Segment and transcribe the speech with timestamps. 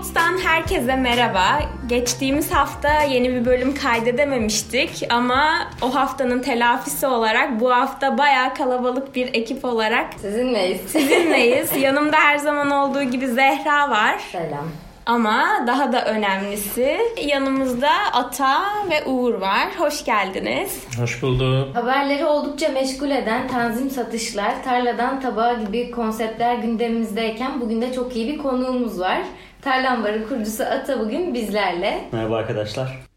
[0.00, 1.60] Pots'tan herkese merhaba.
[1.86, 9.14] Geçtiğimiz hafta yeni bir bölüm kaydedememiştik ama o haftanın telafisi olarak bu hafta bayağı kalabalık
[9.14, 10.80] bir ekip olarak Sizinleyiz.
[10.80, 11.76] sizinleyiz.
[11.82, 14.18] Yanımda her zaman olduğu gibi Zehra var.
[14.32, 14.68] Selam.
[15.06, 19.68] Ama daha da önemlisi yanımızda Ata ve Uğur var.
[19.78, 20.84] Hoş geldiniz.
[21.00, 21.76] Hoş bulduk.
[21.76, 28.32] Haberleri oldukça meşgul eden tanzim satışlar, tarladan tabağa gibi konseptler gündemimizdeyken bugün de çok iyi
[28.32, 29.22] bir konuğumuz var.
[29.62, 32.08] Tarlambar'ın kurucusu Ata bugün bizlerle.
[32.12, 33.10] Merhaba arkadaşlar.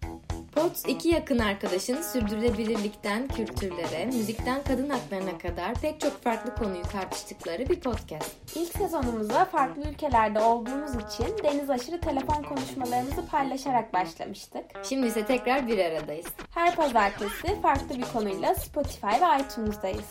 [0.55, 7.69] Pots iki yakın arkadaşın sürdürülebilirlikten kültürlere, müzikten kadın haklarına kadar pek çok farklı konuyu tartıştıkları
[7.69, 8.57] bir podcast.
[8.57, 14.63] İlk sezonumuza farklı ülkelerde olduğumuz için deniz aşırı telefon konuşmalarımızı paylaşarak başlamıştık.
[14.83, 16.27] Şimdi ise tekrar bir aradayız.
[16.53, 20.09] Her pazartesi farklı bir konuyla Spotify ve iTunes'dayız.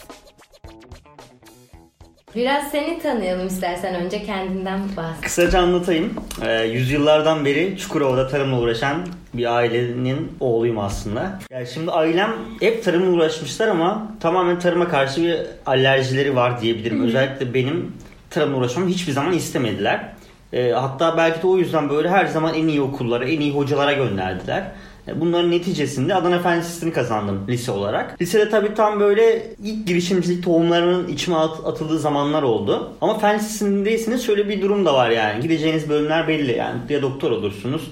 [2.36, 5.20] Biraz seni tanıyalım istersen önce kendinden bahset.
[5.24, 6.14] Kısaca anlatayım.
[6.42, 11.38] Ee, yüzyıllardan beri Çukurova'da tarımla uğraşan bir ailenin oğluyum aslında.
[11.50, 17.04] Yani şimdi ailem hep tarımla uğraşmışlar ama tamamen tarıma karşı bir alerjileri var diyebilirim.
[17.04, 17.92] Özellikle benim
[18.30, 20.08] tarımla uğraşmamı hiçbir zaman istemediler.
[20.52, 23.92] Ee, hatta belki de o yüzden böyle her zaman en iyi okullara, en iyi hocalara
[23.92, 24.64] gönderdiler.
[25.08, 28.22] E, Bunların neticesinde Adana Fen Lisesi'ni kazandım lise olarak.
[28.22, 32.92] Lisede tabii tam böyle ilk girişimcilik tohumlarının içime at- atıldığı zamanlar oldu.
[33.00, 35.40] Ama Fen Lisesi'ndeyseniz şöyle bir durum da var yani.
[35.42, 36.78] Gideceğiniz bölümler belli yani.
[36.88, 37.90] Ya doktor olursunuz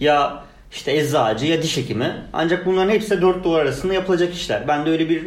[0.00, 2.12] ya işte eczacı ya diş hekimi.
[2.32, 4.68] Ancak bunların hepsi de 4 duvar arasında yapılacak işler.
[4.68, 5.26] Ben de öyle bir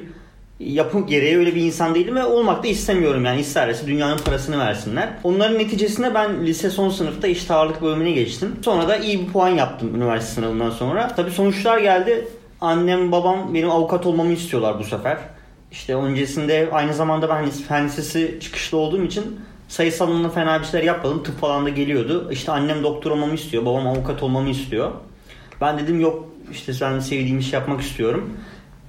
[0.65, 5.09] yapım gereği öyle bir insan değilim ve olmak da istemiyorum yani isterse dünyanın parasını versinler.
[5.23, 8.55] Onların neticesinde ben lise son sınıfta eşit ağırlık bölümüne geçtim.
[8.65, 11.07] Sonra da iyi bir puan yaptım üniversite sınavından sonra.
[11.15, 12.27] Tabii sonuçlar geldi.
[12.61, 15.17] Annem babam benim avukat olmamı istiyorlar bu sefer.
[15.71, 20.85] İşte öncesinde aynı zamanda ben fen lisesi çıkışlı olduğum için sayısal alanında fena bir şeyler
[20.85, 21.23] yapmadım.
[21.23, 22.29] Tıp falan da geliyordu.
[22.31, 23.65] İşte annem doktor olmamı istiyor.
[23.65, 24.91] Babam avukat olmamı istiyor.
[25.61, 28.37] Ben dedim yok işte ben sevdiğim iş yapmak istiyorum.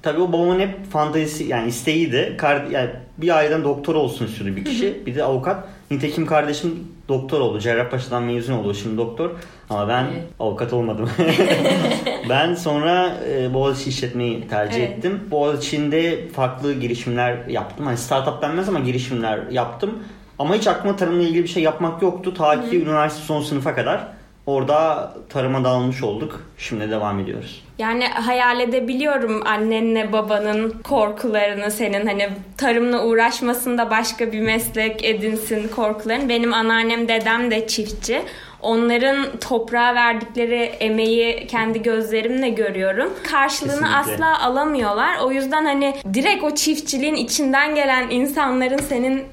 [0.05, 2.35] Tabii o babamın hep fantezisi yani isteğiydi.
[2.37, 5.05] Kar, yani bir aileden doktor olsun istiyordu bir kişi.
[5.05, 5.67] Bir de avukat.
[5.91, 7.59] Nitekim kardeşim doktor oldu.
[7.59, 9.29] Cerrahpaşa'dan mezun oldu şimdi doktor.
[9.69, 10.23] Ama ben Evet.
[10.39, 11.09] avukat olmadım.
[12.29, 14.97] ben sonra e, Boğaziçi işletmeyi tercih Evet.
[14.97, 15.19] ettim.
[15.31, 17.85] Boğaziçi'nde farklı girişimler yaptım.
[17.85, 19.99] Hani startup denmez ama girişimler yaptım.
[20.39, 22.33] Ama hiç aklıma tarımla ilgili bir şey yapmak yoktu.
[22.33, 24.07] Ta ki üniversite son sınıfa kadar.
[24.45, 26.41] Orada tarıma dağılmış olduk.
[26.57, 27.64] Şimdi devam ediyoruz.
[27.79, 36.29] Yani hayal edebiliyorum annenle babanın korkularını senin hani tarımla uğraşmasında başka bir meslek edinsin korkularını.
[36.29, 38.21] Benim anneannem dedem de çiftçi.
[38.61, 43.13] Onların toprağa verdikleri emeği kendi gözlerimle görüyorum.
[43.31, 44.25] Karşılığını Kesinlikle.
[44.25, 45.17] asla alamıyorlar.
[45.17, 49.23] O yüzden hani direkt o çiftçiliğin içinden gelen insanların senin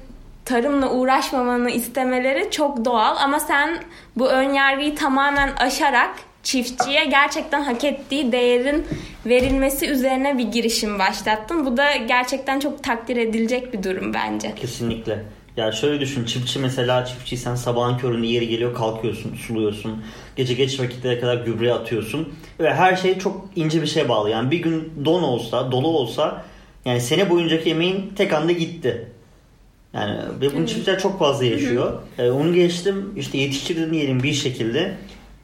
[0.45, 3.77] tarımla uğraşmamanı istemeleri çok doğal ama sen
[4.15, 6.09] bu ön yargıyı tamamen aşarak
[6.43, 8.85] çiftçiye gerçekten hak ettiği değerin
[9.25, 11.65] verilmesi üzerine bir girişim başlattın.
[11.65, 14.55] Bu da gerçekten çok takdir edilecek bir durum bence.
[14.55, 15.23] Kesinlikle.
[15.57, 20.03] Ya şöyle düşün çiftçi mesela çiftçiysen sabahın köründe yeri geliyor kalkıyorsun suluyorsun.
[20.35, 22.33] Gece geç vakitlere kadar gübre atıyorsun.
[22.59, 24.29] Ve her şey çok ince bir şeye bağlı.
[24.29, 26.45] Yani bir gün don olsa dolu olsa
[26.85, 29.07] yani sene boyuncaki emeğin tek anda gitti.
[29.93, 32.01] Yani ve bunu çiftçiler çok fazla yaşıyor.
[32.17, 34.97] Ee, onu geçtim işte yetiştirdin diyelim bir şekilde.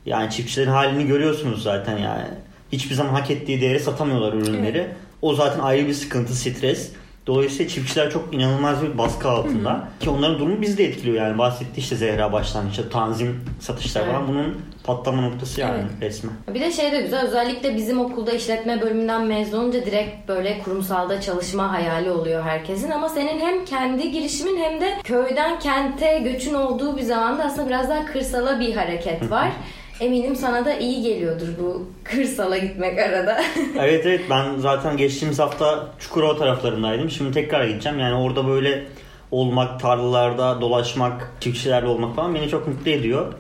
[0.10, 2.28] Yani çiftçilerin halini görüyorsunuz zaten yani.
[2.72, 4.88] Hiçbir zaman hak ettiği değeri satamıyorlar ürünleri.
[5.22, 6.92] O zaten ayrı bir sıkıntı, stres.
[7.28, 9.88] Dolayısıyla çiftçiler çok inanılmaz bir baskı altında.
[10.00, 11.38] Ki onların durumu bizi de etkiliyor yani.
[11.38, 14.28] Bahsetti işte Zehra başlangıçta tanzim satışlar falan.
[14.28, 16.34] Bunun patlama noktası yani resmen.
[16.54, 21.22] Bir de şey de güzel özellikle bizim okulda işletme bölümünden mezun olunca direkt böyle kurumsalda
[21.22, 26.98] çalışma hayali oluyor herkesin ama senin hem kendi girişimin hem de köyden kente göçün olduğu
[26.98, 29.52] bir zamanda aslında biraz daha kırsala bir hareket var.
[30.00, 33.42] Eminim sana da iyi geliyordur bu kırsala gitmek arada.
[33.80, 37.10] evet evet ben zaten geçtiğimiz hafta Çukurova taraflarındaydım.
[37.10, 38.00] Şimdi tekrar gideceğim.
[38.00, 38.88] Yani orada böyle
[39.32, 43.34] olmak, tarlalarda dolaşmak, çiftçilerle olmak falan beni çok mutlu ediyor.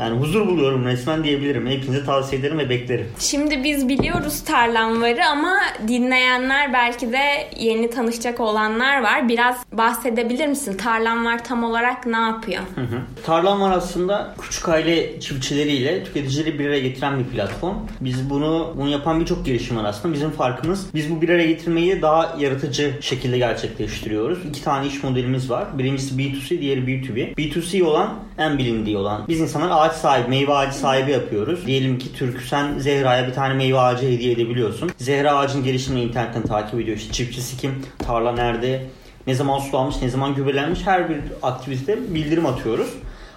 [0.00, 1.66] Yani huzur buluyorum resmen diyebilirim.
[1.66, 3.06] Hepinize tavsiye ederim ve beklerim.
[3.18, 5.54] Şimdi biz biliyoruz tarlamvarı ama
[5.88, 7.18] dinleyenler belki de
[7.56, 9.28] yeni tanışacak olanlar var.
[9.28, 10.76] Biraz bahsedebilir misin?
[10.76, 12.62] Tarlamvar tam olarak ne yapıyor?
[12.74, 13.00] Hı hı.
[13.26, 17.76] Tarlam var aslında küçük aile çiftçileriyle tüketicileri bir araya getiren bir platform.
[18.00, 20.14] Biz bunu bunu yapan birçok girişim var aslında.
[20.14, 24.38] Bizim farkımız biz bu bir araya getirmeyi daha yaratıcı şekilde gerçekleştiriyoruz.
[24.48, 25.78] İki tane iş modelimiz var.
[25.78, 27.34] Birincisi B2C, diğeri B2B.
[27.34, 29.24] B2C olan en bilindiği olan.
[29.28, 31.66] Biz insanlar ağaç sahibi, meyve ağacı sahibi yapıyoruz.
[31.66, 34.90] Diyelim ki Türk sen Zehra'ya bir tane meyve ağacı hediye edebiliyorsun.
[34.98, 36.96] Zehra ağacın gelişimini internetten takip ediyor.
[36.96, 38.86] İşte çiftçisi kim, tarla nerede,
[39.26, 42.90] ne zaman sulanmış, ne zaman gübrelenmiş her bir aktivite bildirim atıyoruz.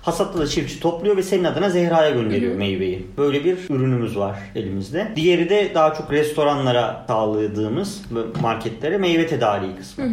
[0.04, 3.08] Hasatta da çiftçi topluyor ve senin adına Zehra'ya gönderiyor meyveyi.
[3.18, 5.12] Böyle bir ürünümüz var elimizde.
[5.16, 8.02] Diğeri de daha çok restoranlara sağladığımız
[8.42, 10.06] marketlere meyve tedariği kısmı.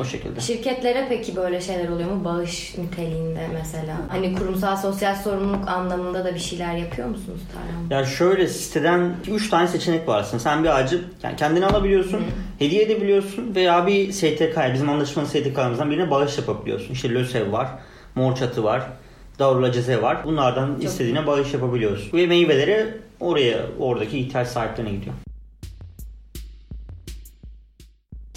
[0.00, 0.40] O şekilde.
[0.40, 2.24] Şirketlere peki böyle şeyler oluyor mu?
[2.24, 3.96] Bağış niteliğinde mesela.
[4.08, 8.00] Hani kurumsal sosyal sorumluluk anlamında da bir şeyler yapıyor musunuz Tarhan?
[8.00, 10.42] Ya şöyle siteden 3 tane seçenek var aslında.
[10.42, 12.20] Sen bir ağacı yani kendine alabiliyorsun,
[12.58, 16.92] hediye edebiliyorsun veya bir STK, bizim anlaşmalı STK'mızdan birine bağış yapabiliyorsun.
[16.92, 17.68] İşte LÖSEV var,
[18.14, 18.82] Mor Çatı var,
[19.38, 20.24] Darul Aceze var.
[20.24, 22.18] Bunlardan istediğine bağış yapabiliyorsun.
[22.18, 22.86] Ve meyveleri
[23.20, 25.14] oraya, oradaki ihtiyaç sahiplerine gidiyor.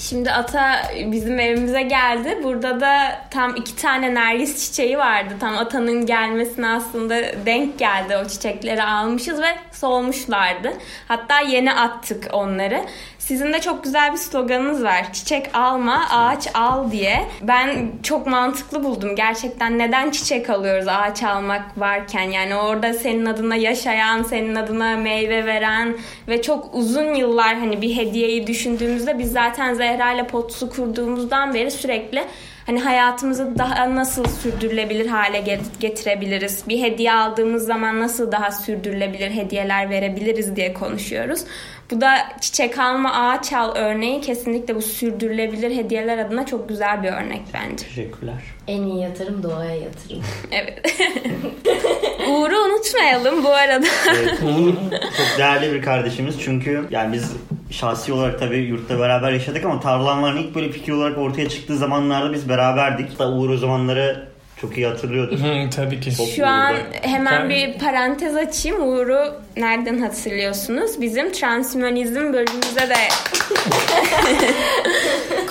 [0.10, 0.82] Şimdi ata
[1.12, 2.40] bizim evimize geldi.
[2.44, 5.34] Burada da tam iki tane nergis çiçeği vardı.
[5.40, 8.18] Tam atanın gelmesine aslında denk geldi.
[8.18, 10.74] O çiçekleri almışız ve solmuşlardı.
[11.08, 12.86] Hatta yeni attık onları.
[13.30, 15.14] Sizin de çok güzel bir sloganınız var.
[15.14, 17.26] Çiçek alma, ağaç al diye.
[17.42, 19.16] Ben çok mantıklı buldum.
[19.16, 22.24] Gerçekten neden çiçek alıyoruz ağaç almak varken?
[22.24, 25.98] Yani orada senin adına yaşayan, senin adına meyve veren
[26.28, 31.72] ve çok uzun yıllar hani bir hediyeyi düşündüğümüzde biz zaten Zehra ile Pots'u kurduğumuzdan beri
[31.72, 32.24] sürekli
[32.66, 36.64] hani hayatımızı daha nasıl sürdürülebilir hale getirebiliriz?
[36.70, 41.42] Bir hediye aldığımız zaman nasıl daha sürdürülebilir hediyeler verebiliriz diye konuşuyoruz.
[41.92, 47.08] Bu da çiçek alma ağaç al örneği kesinlikle bu sürdürülebilir hediyeler adına çok güzel bir
[47.08, 47.86] örnek bence.
[47.86, 48.36] Teşekkürler.
[48.68, 50.24] En iyi yatırım doğaya yatırım.
[50.52, 51.02] evet.
[52.30, 53.88] Uğur'u unutmayalım bu arada.
[54.10, 54.74] evet, Uğur
[55.18, 57.34] çok değerli bir kardeşimiz çünkü yani biz
[57.72, 62.34] şahsi olarak tabii yurtta beraber yaşadık ama tarlanların ilk böyle fikir olarak ortaya çıktığı zamanlarda
[62.34, 63.12] biz beraberdik.
[63.12, 64.30] Hatta Uğur o zamanları
[64.62, 65.40] çok iyi hatırlıyordur.
[65.40, 66.12] Hı, tabii ki.
[66.36, 68.90] Şu an hemen bir parantez açayım.
[68.90, 71.02] Uğur'u nereden hatırlıyorsunuz?
[71.02, 72.96] Bizim transhumanizm bölümümüze de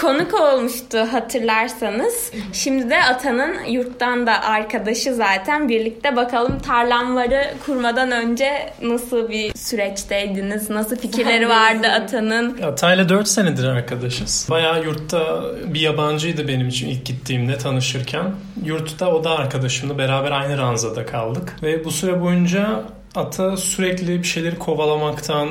[0.01, 2.33] konuk olmuştu hatırlarsanız.
[2.53, 5.69] Şimdi de Atan'ın yurttan da arkadaşı zaten.
[5.69, 10.71] Birlikte bakalım tarlamları kurmadan önce nasıl bir süreçteydiniz?
[10.71, 12.63] Nasıl fikirleri vardı Atan'ın?
[12.63, 14.47] Atay'la 4 senedir arkadaşız.
[14.51, 18.25] Bayağı yurtta bir yabancıydı benim için ilk gittiğimde tanışırken.
[18.65, 21.57] Yurtta o da arkadaşımla beraber aynı ranzada kaldık.
[21.63, 22.83] Ve bu süre boyunca
[23.15, 25.49] Ata sürekli bir şeyleri kovalamaktan,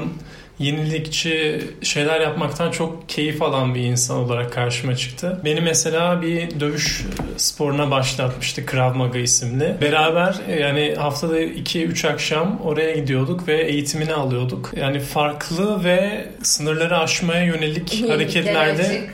[0.60, 5.42] yenilikçi şeyler yapmaktan çok keyif alan bir insan olarak karşıma çıktı.
[5.46, 7.06] Beni mesela bir dövüş
[7.38, 9.76] sporuna başlatmıştı Krav Maga isimli.
[9.82, 14.72] Beraber yani haftada 2-3 akşam oraya gidiyorduk ve eğitimini alıyorduk.
[14.76, 19.10] Yani farklı ve sınırları aşmaya yönelik hareketlerde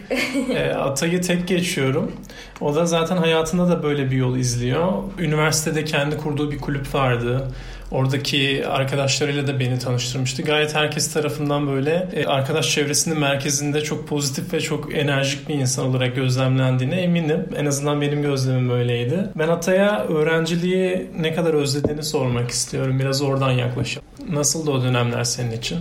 [0.56, 2.12] e, Atay'ı tek geçiyorum.
[2.62, 4.92] O da zaten hayatında da böyle bir yol izliyor.
[5.20, 7.48] Üniversitede kendi kurduğu bir kulüp vardı.
[7.94, 10.42] Oradaki arkadaşlarıyla da beni tanıştırmıştı.
[10.42, 15.86] Gayet herkes tarafından böyle e, arkadaş çevresinin merkezinde çok pozitif ve çok enerjik bir insan
[15.86, 17.46] olarak gözlemlendiğine eminim.
[17.58, 19.30] En azından benim gözlemim öyleydi.
[19.36, 23.00] Ben Atay'a öğrenciliği ne kadar özlediğini sormak istiyorum.
[23.00, 24.08] Biraz oradan yaklaşalım.
[24.30, 25.78] Nasıl da o dönemler senin için?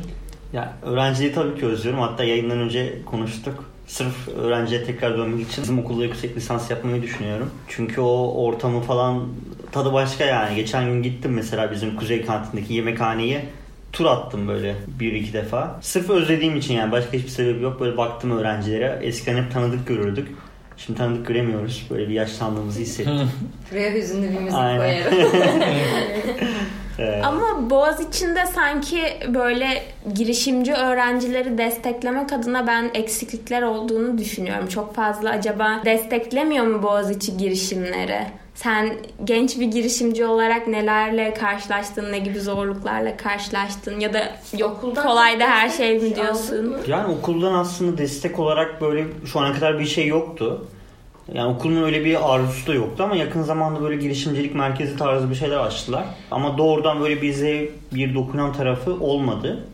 [0.52, 2.00] Ya öğrenciliği tabii ki özlüyorum.
[2.02, 3.64] Hatta yayından önce konuştuk.
[3.86, 7.50] Sırf öğrenciye tekrar dönmek için bizim okulda yüksek lisans yapmayı düşünüyorum.
[7.68, 9.28] Çünkü o ortamı falan
[9.72, 10.56] tadı başka yani.
[10.56, 13.44] Geçen gün gittim mesela bizim Kuzey Kantin'deki yemekhaneye
[13.92, 15.78] tur attım böyle bir iki defa.
[15.80, 17.80] Sırf özlediğim için yani başka hiçbir sebep yok.
[17.80, 18.98] Böyle baktım öğrencilere.
[19.02, 20.28] Eskiden hep tanıdık görürdük.
[20.76, 21.86] Şimdi tanıdık göremiyoruz.
[21.90, 23.30] Böyle bir yaşlandığımızı hissettim.
[23.70, 24.78] Buraya hüzünlü bir müzik Aynen.
[24.78, 25.28] koyarım.
[26.98, 27.24] Evet.
[27.24, 29.82] Ama Boğaz içinde sanki böyle
[30.14, 34.68] girişimci öğrencileri desteklemek adına ben eksiklikler olduğunu düşünüyorum.
[34.68, 38.20] Çok fazla acaba desteklemiyor mu Boğaziçi girişimleri?
[38.54, 38.94] Sen
[39.24, 44.22] genç bir girişimci olarak nelerle karşılaştın, ne gibi zorluklarla karşılaştın ya da
[44.58, 46.76] yok Okuldan kolay da her şey mi diyorsun?
[46.86, 50.66] Yani okuldan aslında destek olarak böyle şu ana kadar bir şey yoktu.
[51.34, 55.34] Yani okulun öyle bir arzusu da yoktu ama yakın zamanda böyle girişimcilik merkezi tarzı bir
[55.34, 56.04] şeyler açtılar.
[56.30, 59.64] Ama doğrudan böyle bize bir dokunan tarafı olmadı.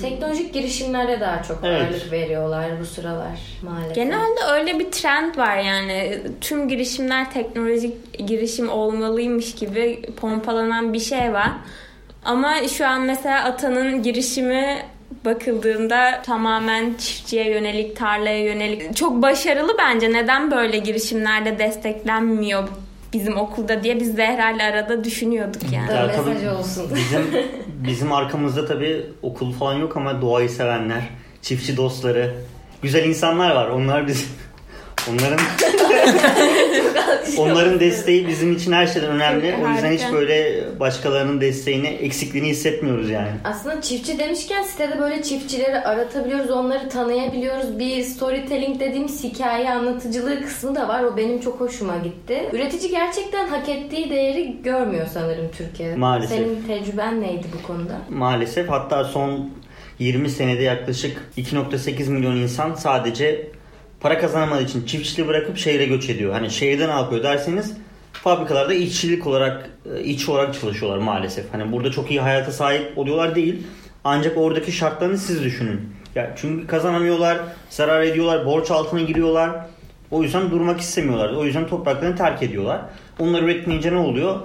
[0.00, 1.82] Teknolojik girişimlere daha çok evet.
[1.82, 3.94] ağırlık veriyorlar bu sıralar maalesef.
[3.94, 6.20] Genelde öyle bir trend var yani.
[6.40, 11.50] Tüm girişimler teknolojik girişim olmalıymış gibi pompalanan bir şey var.
[12.24, 14.78] Ama şu an mesela Atan'ın girişimi
[15.24, 18.96] bakıldığında tamamen çiftçiye yönelik, tarlaya yönelik.
[18.96, 20.12] Çok başarılı bence.
[20.12, 22.68] Neden böyle girişimlerde desteklenmiyor
[23.12, 25.92] bizim okulda diye biz Zehra ile arada düşünüyorduk yani.
[25.92, 26.90] Ya, mesaj olsun.
[26.94, 27.26] Bizim,
[27.86, 31.02] bizim arkamızda tabii okul falan yok ama doğayı sevenler,
[31.42, 32.34] çiftçi dostları,
[32.82, 33.68] güzel insanlar var.
[33.68, 34.26] Onlar biz
[35.08, 35.38] Onların
[37.38, 39.50] onların desteği bizim için her şeyden önemli.
[39.50, 40.16] Çok O yüzden hiç harika.
[40.16, 43.28] böyle başkalarının desteğini, eksikliğini hissetmiyoruz yani.
[43.44, 47.78] Aslında çiftçi demişken sitede böyle çiftçileri aratabiliyoruz, onları tanıyabiliyoruz.
[47.78, 51.02] Bir storytelling dediğimiz hikaye anlatıcılığı kısmı da var.
[51.02, 52.48] O benim çok hoşuma gitti.
[52.52, 55.96] Üretici gerçekten hak ettiği değeri görmüyor sanırım Türkiye'de.
[55.96, 56.38] Maalesef.
[56.38, 57.98] Senin tecrüben neydi bu konuda?
[58.10, 59.50] Maalesef hatta son
[59.98, 63.46] 20 senede yaklaşık 2.8 milyon insan sadece
[64.00, 66.32] para kazanamadığı için çiftçiliği bırakıp şehre göç ediyor.
[66.32, 67.76] Hani şehirde ne yapıyor derseniz
[68.12, 71.52] fabrikalarda işçilik olarak e, işçi olarak çalışıyorlar maalesef.
[71.52, 73.66] Hani burada çok iyi hayata sahip oluyorlar değil.
[74.04, 75.80] Ancak oradaki şartlarını siz düşünün.
[76.14, 77.38] Ya çünkü kazanamıyorlar,
[77.70, 79.50] zarar ediyorlar, borç altına giriyorlar.
[80.10, 81.32] O yüzden durmak istemiyorlar.
[81.32, 82.80] O yüzden topraklarını terk ediyorlar.
[83.18, 84.40] Onlar üretmeyince ne oluyor?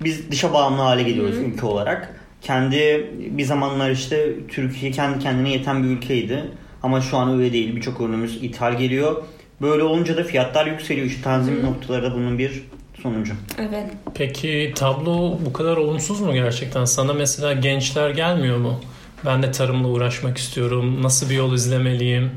[0.00, 2.20] Biz dışa bağımlı hale geliyoruz ülke olarak.
[2.42, 6.44] Kendi bir zamanlar işte Türkiye kendi kendine yeten bir ülkeydi.
[6.82, 7.76] Ama şu an öyle değil.
[7.76, 9.22] Birçok ürünümüz ithal geliyor.
[9.60, 11.06] Böyle olunca da fiyatlar yükseliyor.
[11.06, 12.62] İşte tanzim noktaları da bunun bir
[13.02, 13.32] sonucu.
[13.58, 13.86] Evet.
[14.14, 16.84] Peki tablo bu kadar olumsuz mu gerçekten?
[16.84, 18.80] Sana mesela gençler gelmiyor mu?
[19.26, 21.02] Ben de tarımla uğraşmak istiyorum.
[21.02, 22.30] Nasıl bir yol izlemeliyim?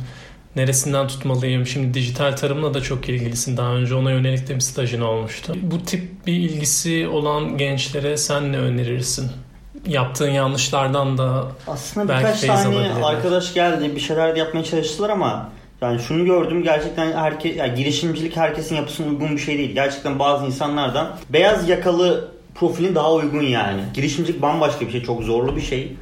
[0.55, 1.65] Neresinden tutmalıyım?
[1.65, 3.57] Şimdi dijital tarımla da çok ilgilisin.
[3.57, 5.55] Daha önce ona yönelik de bir stajın olmuştu.
[5.61, 9.31] Bu tip bir ilgisi olan gençlere sen ne önerirsin?
[9.87, 13.01] Yaptığın yanlışlardan da Aslında Belki birkaç tane alabilirler.
[13.03, 13.95] arkadaş geldi.
[13.95, 15.49] Bir şeyler de yapmaya çalıştılar ama
[15.81, 19.73] yani şunu gördüm gerçekten herke, yani girişimcilik herkesin yapısına uygun bir şey değil.
[19.73, 23.81] Gerçekten bazı insanlardan beyaz yakalı profilin daha uygun yani.
[23.93, 25.03] Girişimcilik bambaşka bir şey.
[25.03, 25.95] Çok zorlu bir şey.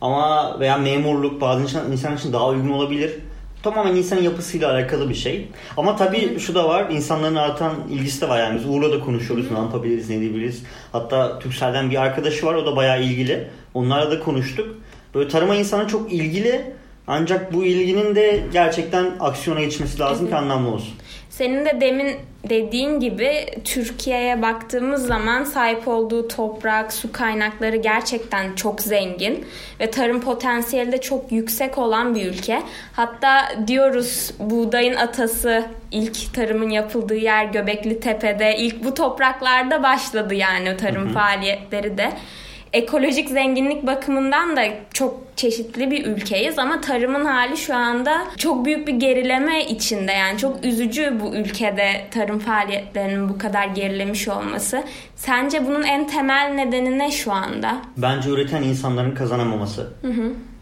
[0.00, 3.12] Ama veya memurluk bazı insan, insan için daha uygun olabilir.
[3.62, 5.48] Tamamen insanın yapısıyla alakalı bir şey.
[5.76, 6.90] Ama tabii şu da var.
[6.90, 8.38] insanların artan ilgisi de var.
[8.38, 9.50] Yani biz Uğur'la da konuşuyoruz.
[9.50, 10.62] Ne yapabiliriz, ne edebiliriz.
[10.92, 12.54] Hatta Türkcell'den bir arkadaşı var.
[12.54, 13.48] O da bayağı ilgili.
[13.74, 14.76] Onlarla da konuştuk.
[15.14, 16.72] Böyle tarıma insanı çok ilgili.
[17.06, 20.94] Ancak bu ilginin de gerçekten aksiyona geçmesi lazım ki anlamlı olsun.
[21.30, 22.16] Senin de demin
[22.48, 29.44] dediğin gibi Türkiye'ye baktığımız zaman sahip olduğu toprak, su kaynakları gerçekten çok zengin
[29.80, 32.62] ve tarım potansiyeli de çok yüksek olan bir ülke.
[32.92, 38.56] Hatta diyoruz buğdayın atası ilk tarımın yapıldığı yer Göbekli Tepe'de.
[38.56, 42.12] ilk bu topraklarda başladı yani tarım faaliyetleri de
[42.72, 44.62] ekolojik zenginlik bakımından da
[44.92, 50.38] çok çeşitli bir ülkeyiz ama tarımın hali şu anda çok büyük bir gerileme içinde yani
[50.38, 54.84] çok üzücü bu ülkede tarım faaliyetlerinin bu kadar gerilemiş olması.
[55.16, 57.76] Sence bunun en temel nedeni ne şu anda?
[57.96, 59.92] Bence üreten insanların kazanamaması.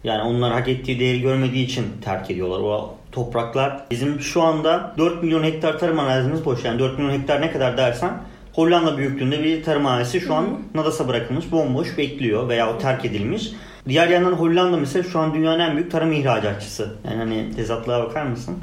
[0.05, 2.61] Yani onlar hak ettiği değeri görmediği için terk ediyorlar.
[2.61, 6.64] O topraklar bizim şu anda 4 milyon hektar tarım arazimiz boş.
[6.64, 8.11] Yani 4 milyon hektar ne kadar dersen
[8.52, 13.50] Hollanda büyüklüğünde bir tarım arazisi şu an Nadas'a bırakılmış, bomboş bekliyor veya o terk edilmiş.
[13.88, 16.97] Diğer yandan Hollanda mesela şu an dünyanın en büyük tarım ihracatçısı.
[17.04, 18.59] Yani hani tezatlığa bakar mısın?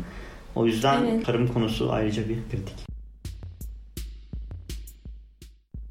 [0.56, 1.26] O yüzden Evet.
[1.26, 2.87] tarım konusu ayrıca bir kritik.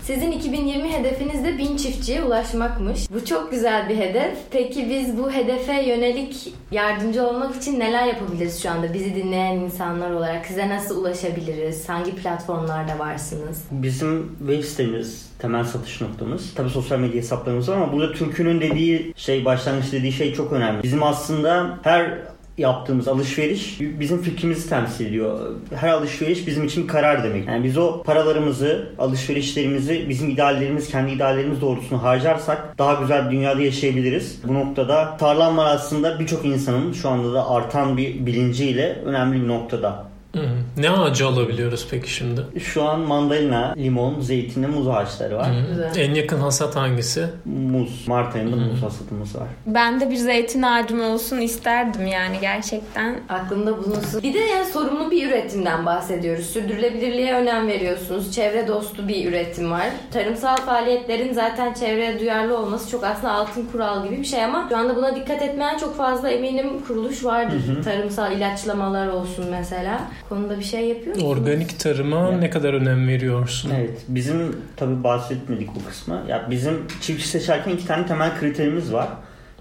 [0.07, 3.11] Sizin 2020 hedefiniz de 1000 çiftçiye ulaşmakmış.
[3.11, 4.33] Bu çok güzel bir hedef.
[4.51, 8.95] Peki biz bu hedefe yönelik yardımcı olmak için neler yapabiliriz şu anda?
[8.95, 11.89] Bizi dinleyen insanlar olarak size nasıl ulaşabiliriz?
[11.89, 13.65] Hangi platformlarda varsınız?
[13.71, 16.55] Bizim web sitemiz temel satış noktamız.
[16.55, 20.83] Tabii sosyal medya hesaplarımız var ama burada Türk'ünün dediği şey, başlangıç dediği şey çok önemli.
[20.83, 22.19] Bizim aslında her
[22.59, 25.41] yaptığımız alışveriş bizim fikrimizi temsil ediyor.
[25.75, 27.49] Her alışveriş bizim için karar demek.
[27.49, 33.63] Yani biz o paralarımızı, alışverişlerimizi bizim ideallerimiz, kendi ideallerimiz doğrultusunda harcarsak daha güzel bir dünyada
[33.63, 34.41] yaşayabiliriz.
[34.49, 39.49] Bu noktada tarlam var aslında birçok insanın şu anda da artan bir bilinciyle önemli bir
[39.49, 40.16] noktada.
[40.35, 40.41] Hı.
[40.77, 42.41] ne ağacı alabiliyoruz peki şimdi?
[42.63, 45.49] Şu an mandalina, limon, zeytinli muz ağaçları var.
[45.51, 45.69] Hı.
[45.71, 45.97] Güzel.
[45.97, 47.27] En yakın hasat hangisi?
[47.45, 48.05] Muz.
[48.09, 49.49] Mart ayında muz hasatımız var.
[49.67, 53.21] Ben de bir zeytin ağacım olsun isterdim yani gerçekten.
[53.29, 54.23] Aklında bulunsun.
[54.23, 56.47] Bir de yani sorumlu bir üretimden bahsediyoruz.
[56.47, 58.33] Sürdürülebilirliğe önem veriyorsunuz.
[58.35, 59.87] Çevre dostu bir üretim var.
[60.13, 64.77] Tarımsal faaliyetlerin zaten çevreye duyarlı olması çok aslında altın kural gibi bir şey ama şu
[64.77, 67.85] anda buna dikkat etmeyen çok fazla eminim kuruluş vardır.
[67.85, 70.01] Tarımsal ilaçlamalar olsun mesela.
[70.29, 71.33] Konuda bir şey yapıyor musunuz?
[71.39, 73.71] Organik tarıma ne kadar önem veriyorsun?
[73.79, 73.99] Evet.
[74.09, 76.23] Bizim tabi bahsetmedik o kısmı.
[76.29, 79.09] Ya bizim çiftçi seçerken iki tane temel kriterimiz var.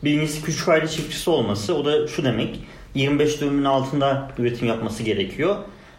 [0.04, 1.76] Birincisi küçük aile çiftçisi olması.
[1.76, 2.60] O da şu demek.
[2.96, 5.56] 25 dönümün altında üretim yapması gerekiyor.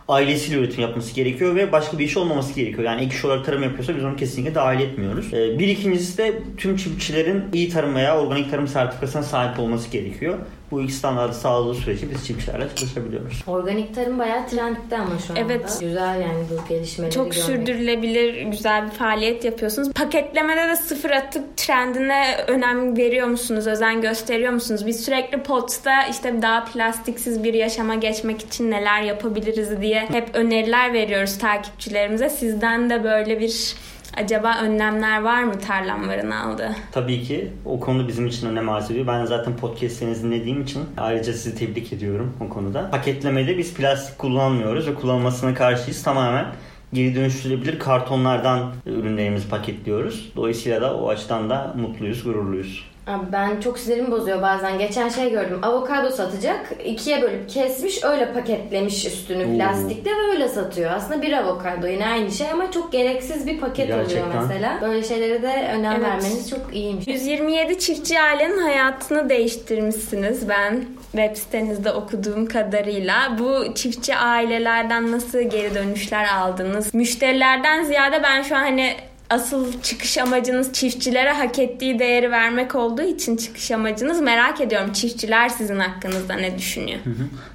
[0.09, 2.83] Ailesiyle üretim yapması gerekiyor ve başka bir iş olmaması gerekiyor.
[2.85, 5.35] Yani ek iş olarak tarım yapıyorsa biz onu kesinlikle dahil etmiyoruz.
[5.35, 10.39] Ee, Bir ikincisi de tüm çiftçilerin iyi tarım veya organik tarım sertifikasına sahip olması gerekiyor.
[10.71, 13.43] Bu iki standartı sağladığı sürece biz çiftçilerle çalışabiliyoruz.
[13.47, 15.41] Organik tarım bayağı trendde ama şu anda.
[15.41, 15.79] Evet.
[15.81, 17.45] Güzel yani bu gelişmeleri Çok görmek.
[17.45, 19.93] sürdürülebilir, güzel bir faaliyet yapıyorsunuz.
[19.93, 24.87] Paketlemede de sıfır atık trendine önem veriyor musunuz, özen gösteriyor musunuz?
[24.87, 30.93] Biz sürekli Pots'ta işte daha plastiksiz bir yaşama geçmek için neler yapabiliriz diye hep öneriler
[30.93, 32.31] veriyoruz takipçilerimize.
[32.31, 33.75] Sizden de böyle bir
[34.17, 36.71] acaba önlemler var mı tarlamların aldığı?
[36.93, 39.07] Tabii ki o konu bizim için önem arz ediyor.
[39.07, 42.91] Ben zaten podcastlerinizi dinlediğim için ayrıca sizi tebrik ediyorum o konuda.
[42.91, 46.03] Paketlemede biz plastik kullanmıyoruz ve kullanılmasına karşıyız.
[46.03, 46.47] Tamamen
[46.93, 50.33] geri dönüştürülebilir kartonlardan ürünlerimizi paketliyoruz.
[50.37, 52.85] Dolayısıyla da o açıdan da mutluyuz, gururluyuz.
[53.07, 54.79] Abi ben çok sinirimi bozuyor bazen.
[54.79, 55.59] Geçen şey gördüm.
[55.63, 56.73] Avokado satacak.
[56.85, 59.57] ikiye bölüp kesmiş öyle paketlemiş üstünü Oo.
[59.57, 60.91] plastikte ve öyle satıyor.
[60.91, 64.43] Aslında bir avokado yine aynı şey ama çok gereksiz bir paket oluyor Gerçekten.
[64.43, 64.79] mesela.
[64.83, 66.03] Böyle şeylere de önem Evet.
[66.05, 67.07] vermeniz çok iyiymiş.
[67.07, 73.37] 127 çiftçi ailenin hayatını değiştirmişsiniz ben web sitenizde okuduğum kadarıyla.
[73.39, 76.95] Bu çiftçi ailelerden nasıl geri dönüşler aldınız?
[76.95, 78.95] Müşterilerden ziyade ben şu an hani
[79.31, 84.93] asıl çıkış amacınız çiftçilere hak ettiği değeri vermek olduğu için çıkış amacınız merak ediyorum.
[84.93, 86.99] Çiftçiler sizin hakkınızda ne düşünüyor?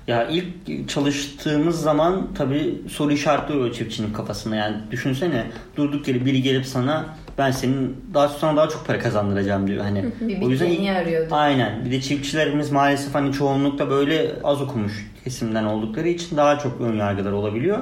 [0.07, 4.55] Ya ilk çalıştığımız zaman tabii soru işaretleri oluyor çiftçinin kafasında.
[4.55, 5.43] Yani düşünsene
[5.77, 7.05] durduk yere biri gelip sana
[7.37, 9.83] ben senin daha sonra daha çok para kazandıracağım diyor.
[9.83, 11.35] Hani Bir o yüzden biteni arıyordu.
[11.35, 11.85] Aynen.
[11.85, 16.95] Bir de çiftçilerimiz maalesef hani çoğunlukla böyle az okumuş kesimden oldukları için daha çok ön
[16.95, 17.79] yargılar olabiliyor.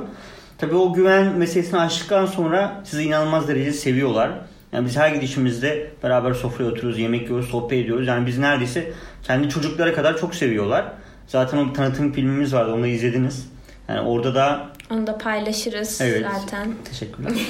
[0.60, 4.32] Tabii o güven meselesini aştıktan sonra sizi inanılmaz derecede seviyorlar.
[4.74, 8.08] Yani biz her gidişimizde beraber sofraya oturuyoruz, yemek yiyoruz, sohbet ediyoruz.
[8.08, 8.92] Yani biz neredeyse
[9.24, 10.86] kendi çocuklara kadar çok seviyorlar.
[11.28, 13.50] Zaten o bir tanıtım filmimiz vardı, onu izlediniz.
[13.90, 16.26] Yani orada da Onu da paylaşırız Evet.
[16.42, 16.74] zaten.
[16.90, 17.32] Teşekkürler.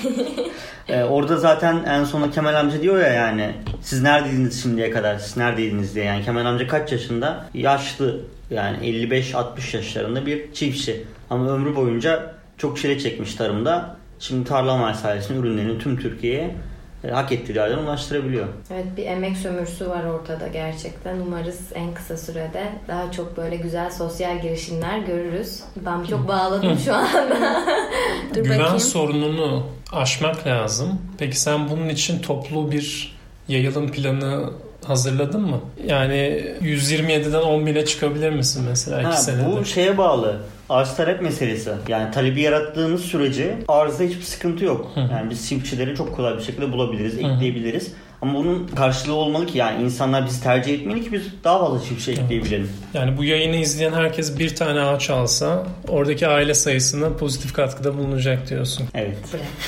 [0.89, 3.51] Ee, orada zaten en sonunda Kemal amca diyor ya yani
[3.81, 9.75] siz neredeydiniz şimdiye kadar siz neredeydiniz diye yani Kemal amca kaç yaşında yaşlı yani 55-60
[9.77, 15.97] yaşlarında bir çiftçi ama ömrü boyunca çok çile çekmiş tarımda şimdi Tarlaman sayesinde ürünlerini tüm
[15.99, 16.55] Türkiye'ye
[17.03, 18.47] e, hak ettiği yerden ulaştırabiliyor.
[18.73, 21.19] Evet bir emek sömürüsü var ortada gerçekten.
[21.19, 25.59] Umarız en kısa sürede daha çok böyle güzel sosyal girişimler görürüz.
[25.85, 27.61] Ben çok bağladım şu anda.
[28.35, 28.79] Dur Güven bakayım.
[28.79, 31.01] sorununu aşmak lazım.
[31.17, 34.49] Peki sen bunun için toplu bir yayılım planı
[34.85, 35.59] hazırladın mı?
[35.85, 39.55] Yani 127'den 10 bine çıkabilir misin mesela 2 Ha, senede?
[39.59, 40.39] bu şeye bağlı.
[40.69, 41.71] Arz talep meselesi.
[41.87, 44.91] Yani talebi yarattığımız sürece arzda hiçbir sıkıntı yok.
[45.11, 47.93] Yani biz çiftçileri çok kolay bir şekilde bulabiliriz, ekleyebiliriz.
[48.21, 52.11] Ama bunun karşılığı olmalı ki yani insanlar bizi tercih etmeli ki biz daha fazla çiftçi
[52.11, 52.69] ekleyebilelim.
[52.93, 58.49] Yani bu yayını izleyen herkes bir tane ağaç alsa oradaki aile sayısına pozitif katkıda bulunacak
[58.49, 58.87] diyorsun.
[58.93, 59.17] Evet.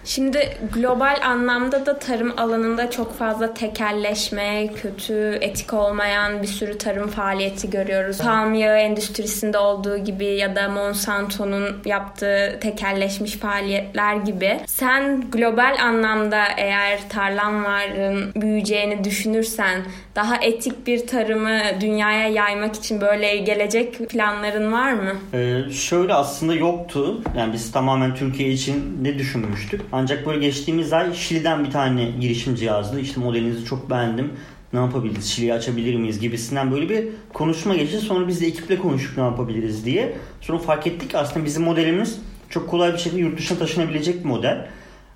[0.05, 7.09] Şimdi global anlamda da tarım alanında çok fazla tekelleşme, kötü, etik olmayan bir sürü tarım
[7.09, 8.19] faaliyeti görüyoruz.
[8.19, 14.61] Palm yağı endüstrisinde olduğu gibi ya da Monsanto'nun yaptığı tekelleşmiş faaliyetler gibi.
[14.67, 19.83] Sen global anlamda eğer tarlanların büyüyeceğini düşünürsen
[20.17, 25.13] daha etik bir tarımı dünyaya yaymak için böyle gelecek planların var mı?
[25.35, 27.23] Ee, şöyle aslında yoktu.
[27.39, 29.81] Yani biz tamamen Türkiye için ne düşünmüştük.
[29.97, 33.01] Ancak böyle geçtiğimiz ay Şili'den bir tane girişimci yazdı.
[33.01, 34.33] İşte modelinizi çok beğendim.
[34.73, 35.27] Ne yapabiliriz?
[35.27, 36.21] Şili'yi açabilir miyiz?
[36.21, 37.99] Gibisinden böyle bir konuşma geçti.
[37.99, 40.17] Sonra biz de ekiple konuştuk ne yapabiliriz diye.
[40.41, 44.29] Sonra fark ettik ki aslında bizim modelimiz çok kolay bir şekilde yurt dışına taşınabilecek bir
[44.29, 44.67] model.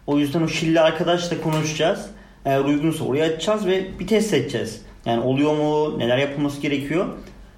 [0.07, 2.07] O yüzden o Şili arkadaşla konuşacağız.
[2.45, 4.83] Eğer uygunsa oraya açacağız ve bir test edeceğiz.
[5.07, 5.99] Yani oluyor mu?
[5.99, 7.07] Neler yapılması gerekiyor?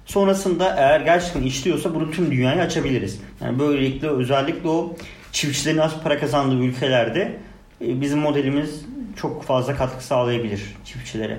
[0.05, 3.21] Sonrasında eğer gerçekten işliyorsa bunu tüm dünyaya açabiliriz.
[3.41, 4.95] Yani böylelikle özellikle o
[5.31, 7.37] çiftçilerin az para kazandığı ülkelerde
[7.81, 11.37] e, bizim modelimiz çok fazla katkı sağlayabilir çiftçilere.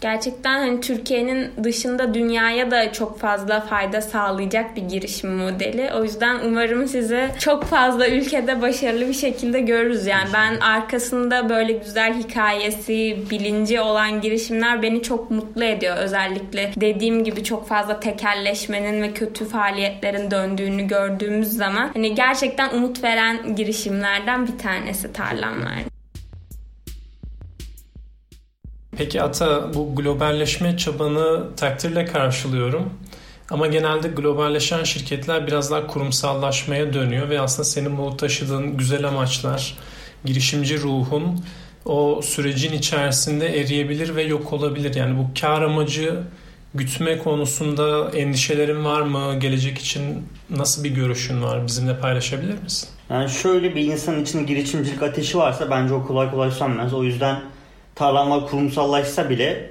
[0.00, 5.90] Gerçekten hani Türkiye'nin dışında dünyaya da çok fazla fayda sağlayacak bir girişim modeli.
[5.94, 10.06] O yüzden umarım sizi çok fazla ülkede başarılı bir şekilde görürüz.
[10.06, 15.96] Yani ben arkasında böyle güzel hikayesi, bilinci olan girişimler beni çok mutlu ediyor.
[15.96, 23.04] Özellikle dediğim gibi çok fazla tekelleşmenin ve kötü faaliyetlerin döndüğünü gördüğümüz zaman hani gerçekten umut
[23.04, 25.99] veren girişimlerden bir tanesi tarlamlar.
[28.96, 32.90] Peki Ata bu globalleşme çabanı takdirle karşılıyorum.
[33.50, 39.78] Ama genelde globalleşen şirketler biraz daha kurumsallaşmaya dönüyor ve aslında senin bu taşıdığın güzel amaçlar,
[40.24, 41.44] girişimci ruhun
[41.84, 44.94] o sürecin içerisinde eriyebilir ve yok olabilir.
[44.94, 46.22] Yani bu kar amacı
[46.74, 49.38] gütme konusunda endişelerin var mı?
[49.38, 50.02] Gelecek için
[50.50, 51.66] nasıl bir görüşün var?
[51.66, 52.88] Bizimle paylaşabilir misin?
[53.10, 56.94] Yani şöyle bir insanın içinde girişimcilik ateşi varsa bence o kolay kolay sönmez.
[56.94, 57.40] O yüzden
[57.94, 59.70] tarlanlar kurumsallaşsa bile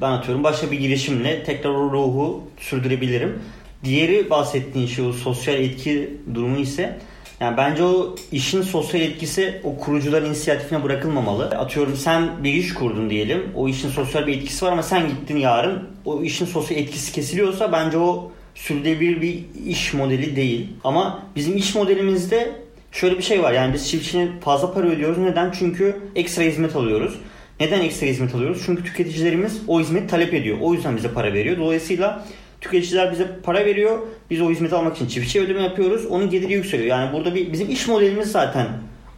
[0.00, 3.42] ben atıyorum başka bir girişimle tekrar o ruhu sürdürebilirim.
[3.84, 6.98] Diğeri bahsettiğin şey o sosyal etki durumu ise
[7.40, 11.44] yani bence o işin sosyal etkisi o kurucuların inisiyatifine bırakılmamalı.
[11.44, 13.42] Atıyorum sen bir iş kurdun diyelim.
[13.54, 15.88] O işin sosyal bir etkisi var ama sen gittin yarın.
[16.04, 20.68] O işin sosyal etkisi kesiliyorsa bence o sürdürülebilir bir iş modeli değil.
[20.84, 22.52] Ama bizim iş modelimizde
[22.92, 23.52] şöyle bir şey var.
[23.52, 25.18] Yani biz çiftçine fazla para ödüyoruz.
[25.18, 25.52] Neden?
[25.58, 27.14] Çünkü ekstra hizmet alıyoruz.
[27.60, 28.62] Neden ekstra hizmet alıyoruz?
[28.66, 30.58] Çünkü tüketicilerimiz o hizmeti talep ediyor.
[30.60, 31.58] O yüzden bize para veriyor.
[31.58, 32.24] Dolayısıyla
[32.60, 33.98] tüketiciler bize para veriyor.
[34.30, 36.06] Biz o hizmeti almak için çiftçiye ödeme yapıyoruz.
[36.06, 36.88] Onun geliri yükseliyor.
[36.88, 38.66] Yani burada bir bizim iş modelimiz zaten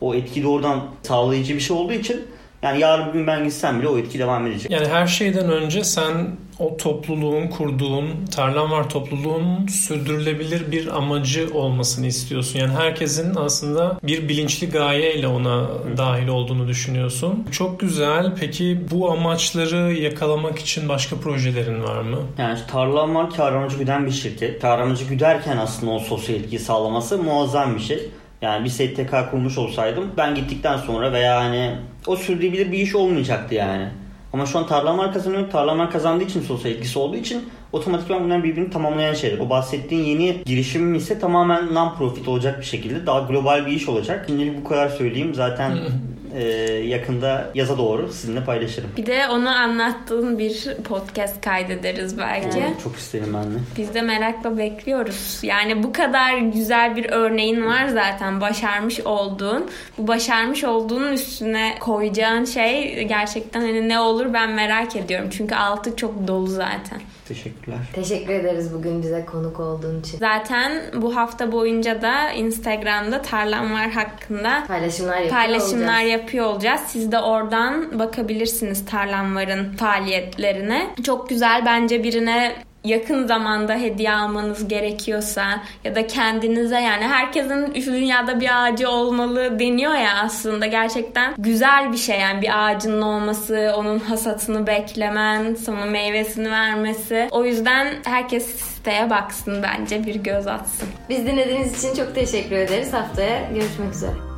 [0.01, 2.21] o etki doğrudan sağlayıcı bir şey olduğu için
[2.63, 4.71] yani yarın bir gün ben gitsem bile o etki devam edecek.
[4.71, 12.07] Yani her şeyden önce sen o topluluğun kurduğun, tarlan var topluluğun sürdürülebilir bir amacı olmasını
[12.07, 12.59] istiyorsun.
[12.59, 17.47] Yani herkesin aslında bir bilinçli gayeyle ona dahil olduğunu düşünüyorsun.
[17.51, 18.33] Çok güzel.
[18.41, 22.19] Peki bu amaçları yakalamak için başka projelerin var mı?
[22.39, 24.61] Yani tarlam var kar amacı güden bir şirket.
[24.61, 28.11] Kar amacı güderken aslında o sosyal etkiyi sağlaması muazzam bir şey.
[28.43, 31.77] Yani bir STK kurmuş olsaydım ben gittikten sonra veya hani
[32.07, 33.89] o sürdürülebilir bir iş olmayacaktı yani.
[34.33, 35.51] Ama şu an tarlamar kazanıyor.
[35.51, 39.39] Tarlamar kazandığı için sosyal etkisi olduğu için otomatikman bunlar birbirini tamamlayan şeyler.
[39.39, 44.25] O bahsettiğin yeni girişimim ise tamamen non-profit olacak bir şekilde daha global bir iş olacak.
[44.27, 45.35] Şimdilik bu kadar söyleyeyim.
[45.35, 45.73] Zaten
[46.35, 46.43] e,
[46.73, 48.91] yakında yaza doğru sizinle paylaşırım.
[48.97, 52.59] Bir de onu anlattığın bir podcast kaydederiz belki.
[52.59, 53.59] Yani çok isterim ben de.
[53.79, 55.39] Biz de merakla bekliyoruz.
[55.43, 59.71] Yani bu kadar güzel bir örneğin var zaten başarmış olduğun.
[59.99, 65.29] Bu başarmış olduğunun üstüne koyacağın şey gerçekten hani ne olur ben merak ediyorum.
[65.31, 67.01] Çünkü altı çok dolu zaten.
[67.29, 67.79] Teşekkürler.
[67.93, 70.19] Teşekkür ederiz bugün bize konuk olduğun için.
[70.19, 76.11] Zaten bu hafta boyunca da Instagram'da Tarlam Var hakkında Paylaşımlar yapıyor paylaşımlar olacağız.
[76.11, 76.81] yapıyor olacağız.
[76.87, 80.87] Siz de oradan bakabilirsiniz Tarlam Var'ın faaliyetlerine.
[81.05, 82.53] Çok güzel bence birine
[82.85, 85.45] yakın zamanda hediye almanız gerekiyorsa
[85.85, 91.93] ya da kendinize yani herkesin şu dünyada bir ağacı olmalı deniyor ya aslında gerçekten güzel
[91.93, 97.29] bir şey yani bir ağacının olması, onun hasatını beklemen, sana meyvesini vermesi.
[97.31, 100.89] O yüzden herkes siteye baksın bence bir göz atsın.
[101.09, 102.93] Biz dinlediğiniz için çok teşekkür ederiz.
[102.93, 104.32] Haftaya görüşmek üzere.